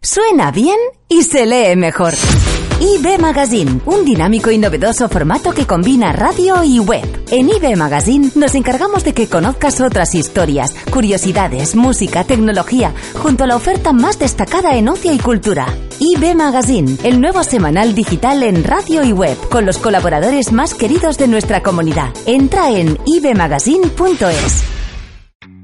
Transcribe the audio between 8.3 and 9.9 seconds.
nos encargamos de que conozcas